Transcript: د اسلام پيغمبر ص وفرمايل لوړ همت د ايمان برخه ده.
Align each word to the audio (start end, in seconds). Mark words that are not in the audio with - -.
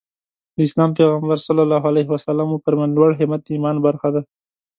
د 0.55 0.57
اسلام 0.67 0.89
پيغمبر 0.99 1.37
ص 1.45 1.47
وفرمايل 2.53 2.91
لوړ 2.97 3.09
همت 3.19 3.41
د 3.43 3.47
ايمان 3.53 3.75
برخه 3.85 4.09
ده. 4.15 4.21